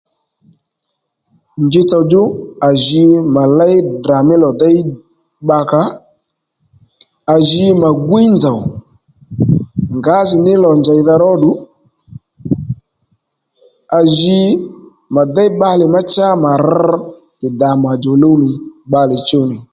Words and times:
Nji 1.63 1.81
tsò 1.89 1.99
djú 2.03 2.21
à 2.67 2.69
ji 2.85 3.05
mà 3.35 3.43
léy 3.57 3.77
Ddrà 3.85 4.17
mí 4.27 4.35
lò 4.43 4.49
déy 4.61 4.79
bbakà 5.45 5.81
ó 5.89 5.97
à 7.33 7.35
ji 7.47 7.65
mà 7.81 7.89
gwíy 8.05 8.27
nzòw 8.35 8.59
ngǎjìní 9.97 10.53
lò 10.63 10.69
njèydha 10.79 11.15
ró 11.23 11.31
ddù 11.37 11.51
à 13.99 13.99
ji 14.17 14.39
mà 15.13 15.21
déy 15.35 15.49
bbalè 15.53 15.85
má 15.93 16.01
cha 16.13 16.27
mà 16.43 16.51
rr 16.67 16.89
ì 17.45 17.47
ddà 17.53 17.69
màdjò 17.83 18.11
luw 18.21 18.35
nì 18.41 18.47
bbalè 18.87 19.17
chuw 19.29 19.43
nì 19.51 19.57